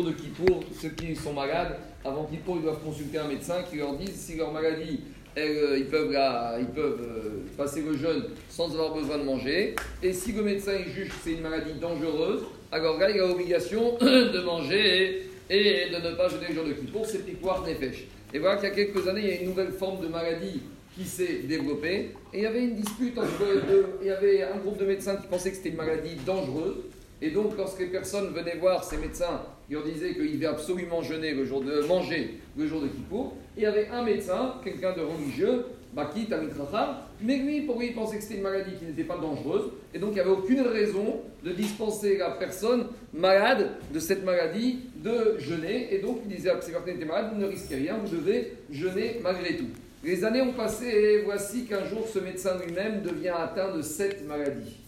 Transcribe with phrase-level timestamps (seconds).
[0.00, 3.76] jour de Kippour, ceux qui sont malades, avant Kippour, ils doivent consulter un médecin qui
[3.76, 5.00] leur dise si leur maladie,
[5.38, 6.16] euh, ils peuvent,
[6.58, 9.76] ils peuvent euh, passer le jeûne sans avoir besoin de manger.
[10.02, 12.42] Et si le médecin juge que c'est une maladie dangereuse,
[12.72, 16.72] alors là, il a l'obligation de manger et, de ne pas jeûner le jour de
[16.72, 17.04] Kippour.
[17.06, 18.06] C'est Pikouar Nefesh.
[18.32, 20.62] Et voilà qu'il y a quelques années, il y a une nouvelle forme de maladie
[20.96, 22.12] qui s'est développée.
[22.32, 23.86] Et il y avait une dispute entre deux.
[24.00, 26.76] Il y avait un groupe de médecins qui pensaient que c'était une maladie dangereuse.
[27.22, 31.02] Et donc, lorsque les personnes venaient voir ces médecins, ils leur disaient qu'ils devaient absolument
[31.02, 33.34] jeûner le jour de manger le jour de Kippour.
[33.56, 37.88] Et il y avait un médecin, quelqu'un de religieux, Baki Tamitracha, mais lui, pour lui,
[37.88, 39.70] il pensait que c'était une maladie qui n'était pas dangereuse.
[39.92, 44.80] Et donc, il n'y avait aucune raison de dispenser la personne malade de cette maladie
[44.96, 45.92] de jeûner.
[45.94, 48.52] Et donc, il disait à ces personnes étaient malades, vous ne risquez rien, vous devez
[48.70, 49.68] jeûner malgré tout.
[50.02, 54.26] Les années ont passé et voici qu'un jour, ce médecin lui-même devient atteint de cette
[54.26, 54.78] maladie.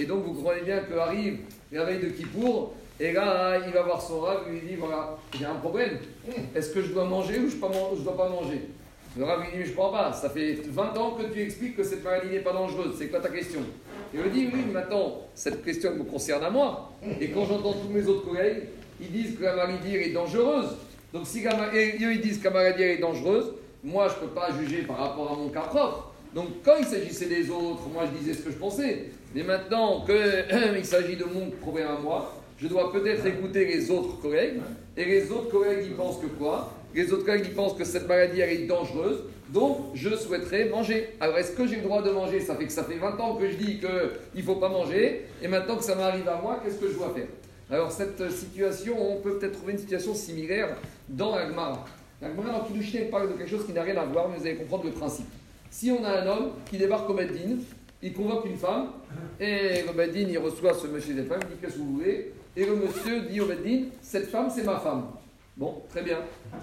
[0.00, 1.40] Et donc, vous comprenez bien qu'arrive
[1.70, 5.18] la veille de Kippour, et là, il va voir son rave, il lui dit voilà,
[5.38, 5.98] j'ai un problème.
[6.54, 8.62] Est-ce que je dois manger ou je ne dois pas manger?
[9.16, 10.12] Le rave lui dit je ne crois pas.
[10.12, 12.94] Ça fait 20 ans que tu expliques que cette maladie n'est pas dangereuse.
[12.98, 13.60] C'est quoi ta question?
[14.14, 16.92] Il lui dit oui, mais maintenant, cette question me concerne à moi.
[17.20, 18.64] Et quand j'entends tous mes autres collègues,
[19.00, 20.76] ils disent que la maladie est dangereuse.
[21.12, 23.52] Donc si ils disent que la maladie est dangereuse,
[23.82, 26.12] moi je ne peux pas juger par rapport à mon cas propre.
[26.34, 29.10] Donc quand il s'agissait des autres, moi je disais ce que je pensais.
[29.34, 34.20] Mais maintenant qu'il s'agit de mon problème à moi, je dois peut-être écouter les autres
[34.20, 34.60] collègues.
[34.96, 36.74] Et les autres collègues, ils pensent que quoi?
[36.94, 39.20] Les autres collègues, ils pensent que cette maladie, elle est dangereuse.
[39.48, 41.16] Donc, je souhaiterais manger.
[41.20, 42.40] Alors, est-ce que j'ai le droit de manger?
[42.40, 43.88] Ça fait que ça fait 20 ans que je dis qu'il
[44.36, 45.26] ne faut pas manger.
[45.42, 47.26] Et maintenant que ça m'arrive à moi, qu'est-ce que je dois faire?
[47.70, 50.76] Alors, cette situation, on peut peut-être trouver une situation similaire
[51.08, 51.84] dans l'Agmara.
[52.20, 54.56] L'Agmara, dans Kiddushin, parle de quelque chose qui n'a rien à voir, mais vous allez
[54.56, 55.26] comprendre le principe.
[55.70, 57.58] Si on a un homme qui débarque au Meddin,
[58.02, 58.88] il convoque une femme,
[59.38, 61.94] et le Meddin, il reçoit ce monsieur et cette femme, il dit Qu'est-ce que vous
[61.98, 62.32] voulez?
[62.56, 65.04] Et le monsieur dit au Meddin Cette femme, c'est ma femme.
[65.56, 66.18] Bon, très bien.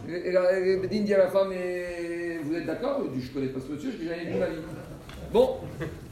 [0.10, 3.02] Et le Meddin dit à la femme et Vous êtes d'accord?
[3.16, 4.62] Je ne connais pas ce monsieur, je n'ai jamais vu ma vie.
[5.32, 5.58] Bon,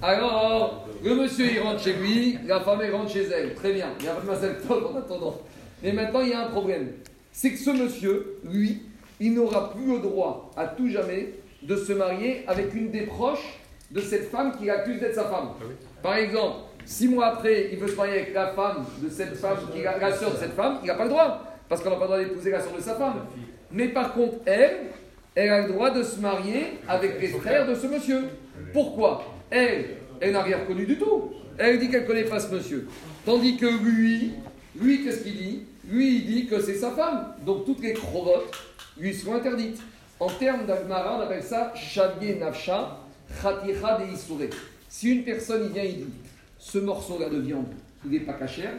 [0.01, 3.53] alors, le monsieur, il rentre chez lui, la femme, elle rentre chez elle.
[3.55, 3.87] Très bien.
[3.99, 5.41] Il y a mademoiselle Top en attendant.
[5.83, 6.91] Mais maintenant, il y a un problème.
[7.31, 8.81] C'est que ce monsieur, lui,
[9.19, 11.33] il n'aura plus le droit à tout jamais
[11.65, 13.59] de se marier avec une des proches
[13.91, 15.49] de cette femme qui accuse d'être sa femme.
[15.59, 15.63] Ah
[16.01, 19.57] Par exemple, six mois après, il veut se marier avec la femme de cette femme,
[19.71, 21.95] qui est la soeur de cette femme, il n'a pas le droit, parce qu'on n'a
[21.95, 23.25] pas le droit d'épouser la soeur de sa femme.
[23.71, 24.77] Mais par contre, elle,
[25.33, 28.23] elle a le droit de se marier avec les frères de ce monsieur.
[28.73, 29.25] Pourquoi?
[29.49, 29.85] Elle,
[30.21, 31.31] elle n'a rien reconnu du tout.
[31.57, 32.87] Elle dit qu'elle ne connaît pas ce monsieur.
[33.25, 34.33] Tandis que lui,
[34.79, 35.63] lui, qu'est-ce qu'il dit?
[35.89, 37.33] Lui, il dit que c'est sa femme.
[37.45, 38.51] Donc toutes les crovotes
[38.97, 39.81] lui sont interdites.
[40.19, 42.99] En termes d'Agmara, on appelle ça Shavier Nafsha,
[43.41, 44.49] Khaticha de
[44.89, 46.13] Si une personne il vient il dit
[46.57, 47.67] ce morceau-là de viande,
[48.05, 48.73] il n'est pas cachère,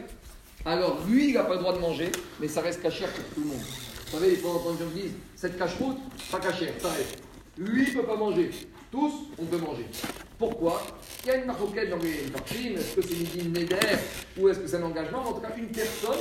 [0.65, 3.41] alors lui, il n'a pas le droit de manger, mais ça reste cachère pour tout
[3.41, 3.61] le monde.
[4.05, 5.97] Vous savez, les fois quand je dis cette cache-route,
[6.31, 7.19] pas cachère, ça reste.
[7.57, 8.49] Lui, il ne peut pas manger.
[8.91, 9.85] Tous, on peut manger.
[10.37, 10.83] Pourquoi
[11.23, 13.75] Il y a une maroquette dans les parties, est-ce que c'est une Neder
[14.39, 16.19] ou est-ce que c'est un engagement En tout cas, une personne,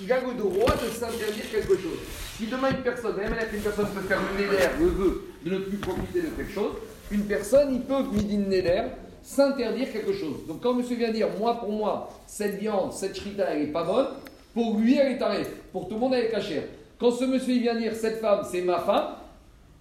[0.00, 1.98] il a le droit de s'interdire quelque chose.
[2.38, 5.58] Si demain une personne, même une personne peut faire le Neder, le vœu de ne
[5.58, 6.72] plus profiter de quelque chose,
[7.10, 8.82] une personne, il peut, midin neder,
[9.22, 10.46] s'interdire quelque chose.
[10.46, 13.84] Donc quand monsieur vient dire, moi pour moi, cette viande, cette shrita, elle n'est pas
[13.84, 14.08] bonne,
[14.54, 15.46] pour lui, elle est tarée.
[15.72, 16.64] Pour tout le monde, elle est cachère.
[16.98, 19.08] Quand ce monsieur vient dire, cette femme, c'est ma femme,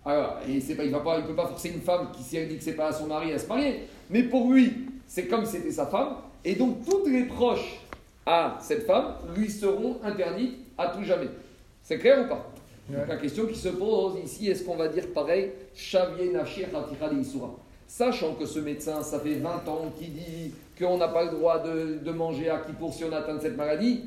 [0.07, 2.87] alors, il ne peut pas forcer une femme qui, si elle dit que c'est pas
[2.87, 3.81] à son mari, à se marier.
[4.09, 6.15] Mais pour lui, c'est comme si c'était sa femme.
[6.45, 7.81] Et donc, toutes les proches
[8.25, 11.27] à cette femme lui seront interdites à tout jamais.
[11.83, 12.49] C'est clair ou pas?
[12.89, 15.51] La question qui se pose ici, est-ce qu'on va dire pareil,
[17.85, 21.61] Sachant que ce médecin, ça fait 20 ans qu'il dit qu'on n'a pas le droit
[21.61, 24.05] de, manger à Kippour si on atteint cette maladie,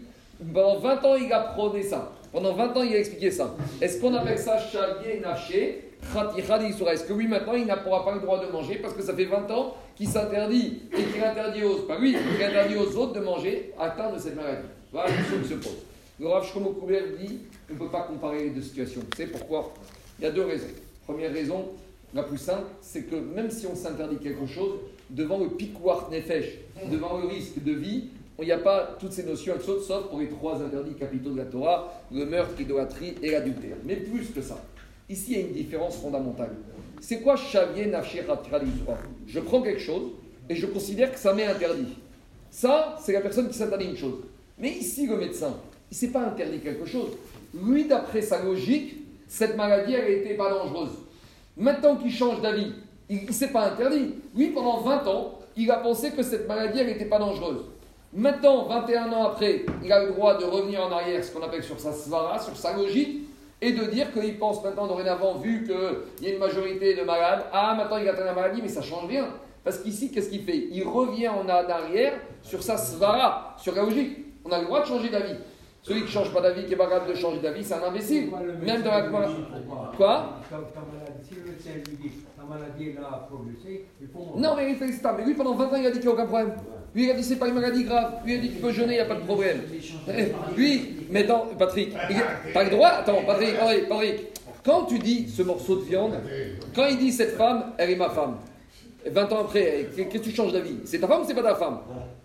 [0.54, 2.10] pendant 20 ans, il a prôné ça.
[2.32, 3.54] Pendant 20 ans, il a expliqué ça.
[3.82, 5.89] Est-ce qu'on appelle ça Shavier Naché?
[6.02, 9.26] Est-ce que oui, maintenant, il n'a pas le droit de manger parce que ça fait
[9.26, 13.20] 20 ans qu'il s'interdit et qu'il interdit aux, pas oui, il interdit aux autres de
[13.20, 15.78] manger atteint de cette maladie Voilà la question qui se pose.
[16.18, 16.74] Le Rav Shlomo
[17.18, 17.40] dit
[17.70, 19.02] on ne peut pas comparer les deux situations.
[19.16, 19.72] C'est pourquoi?
[20.18, 20.66] Il y a deux raisons.
[21.06, 21.68] Première raison,
[22.14, 26.58] la plus simple, c'est que même si on s'interdit quelque chose, devant le piquoir nefesh,
[26.91, 28.08] devant le risque de vie,
[28.41, 31.44] il n'y a pas toutes ces notions sauf pour les trois interdits capitaux de la
[31.44, 33.76] Torah, le meurtre, l'idolâtrie et l'adultère.
[33.84, 34.62] Mais plus que ça,
[35.10, 36.51] ici il y a une différence fondamentale.
[37.01, 38.24] C'est quoi Shavier Nafshir
[39.27, 40.12] Je prends quelque chose
[40.48, 41.97] et je considère que ça m'est interdit.
[42.51, 44.21] Ça, c'est la personne qui s'interdit une chose.
[44.59, 45.54] Mais ici, le médecin,
[45.91, 47.10] il ne s'est pas interdit quelque chose.
[47.54, 48.97] Lui, d'après sa logique,
[49.28, 50.91] cette maladie, elle n'était pas dangereuse.
[51.56, 52.72] Maintenant qu'il change d'avis,
[53.09, 54.15] il ne s'est pas interdit.
[54.36, 57.65] Lui, pendant 20 ans, il a pensé que cette maladie, elle n'était pas dangereuse.
[58.13, 61.63] Maintenant, 21 ans après, il a le droit de revenir en arrière, ce qu'on appelle
[61.63, 63.29] sur sa svara, sur sa logique,
[63.62, 67.45] et de dire qu'il pense maintenant, dorénavant, vu qu'il y a une majorité de malades,
[67.53, 69.28] ah, maintenant il atteint la maladie, mais ça change rien.
[69.62, 70.68] Parce qu'ici, qu'est-ce qu'il fait?
[70.71, 74.18] Il revient en arrière sur sa svara, sur la logique.
[74.45, 75.34] On a le droit de changer d'avis.
[75.83, 77.83] Celui qui ne change pas d'avis, qui est pas capable de changer d'avis, c'est un
[77.83, 78.30] imbécile.
[78.62, 79.03] Même dans la.
[79.97, 80.41] Quoi?
[84.36, 85.15] Non, mais il fait ça.
[85.16, 86.53] Mais lui, pendant 20 ans, il a dit qu'il n'y a aucun problème.
[86.95, 88.15] Lui, il a dit c'est pas une maladie grave.
[88.25, 89.63] Lui, il a dit qu'il peut jeûner, il n'y a pas de problème.
[90.57, 91.92] Lui, mais non, Patrick,
[92.53, 93.54] t'as le droit Attends, Patrick,
[93.89, 94.21] Patrick,
[94.65, 96.15] quand tu dis ce morceau de viande,
[96.75, 98.37] quand il dit cette femme, elle est ma femme.
[99.07, 100.77] 20 ans après, qu'est-ce que tu changes d'avis?
[100.84, 101.78] C'est ta femme ou c'est pas ta femme?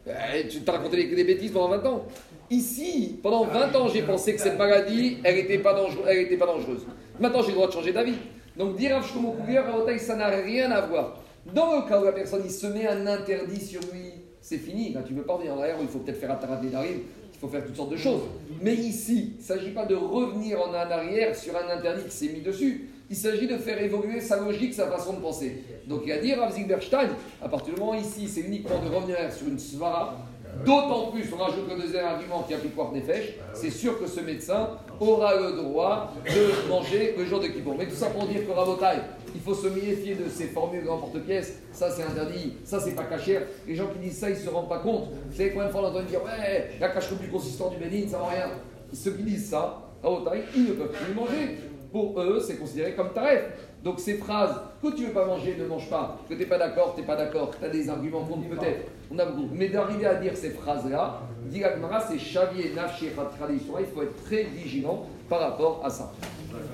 [0.08, 2.06] Eh, Tu t'as raconté des bêtises pendant 20 ans.
[2.50, 6.94] Ici, pendant 20 ans, j'ai pensé que cette maladie, elle n'était pas, dangereuse, pas.
[7.20, 8.16] Maintenant, j'ai le droit de changer d'avis.
[8.58, 11.22] Donc, dire à ça n'a rien à voir.
[11.54, 14.12] Dans le cas où la personne il se met un interdit sur lui,
[14.45, 14.94] c'est fini.
[14.94, 17.00] Là, tu ne veux pas revenir en arrière, il faut peut-être faire des d'arrive,
[17.33, 18.21] il faut faire toutes sortes de choses.
[18.62, 22.30] Mais ici, il ne s'agit pas de revenir en arrière sur un interdit qui s'est
[22.30, 22.89] mis dessus.
[23.09, 25.63] Il s'agit de faire évoluer sa logique, sa façon de penser.
[25.88, 27.09] Donc il a dit Rav Zilberstein,
[27.42, 30.15] à partir du moment ici, c'est uniquement de revenir sur une svara,
[30.63, 34.22] D'autant plus, on rajoute le deuxième argument qui applique des fèches, c'est sûr que ce
[34.22, 34.69] médecin
[35.00, 37.75] aura le droit de manger le jour de Kippour.
[37.78, 39.02] Mais tout ça pour dire que Rabotai,
[39.34, 43.04] il faut se méfier de ces formules grand porte-pièce, ça c'est interdit, ça c'est pas
[43.04, 43.40] caché.
[43.68, 45.10] Les gens qui disent ça, ils se rendent pas compte.
[45.30, 48.07] Vous savez combien de fois on entend dire, ouais, la cache plus consistant du Bénin,
[48.07, 48.50] ça va rien.
[48.94, 51.57] Ceux qui disent ça, Rabotai, ils ne peuvent plus manger.
[51.92, 53.44] Pour eux, c'est considéré comme taref.
[53.84, 56.57] Donc ces phrases, que tu veux pas manger, ne mange pas, que tu n'es pas
[56.57, 59.25] d'accord, tu n'es pas d'accord, tu as des arguments contre peut-être, on a.
[59.54, 61.62] Mais d'arriver à dire ces phrases-là, dit
[62.07, 66.12] c'est Xavier Nafshi il faut être très vigilant par rapport à ça.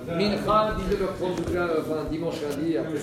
[0.07, 2.97] Mincha, 19h30, enfin dimanche lundi, après